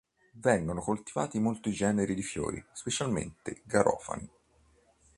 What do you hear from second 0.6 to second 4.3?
coltivati molti generi di fiori, specialmente garofani.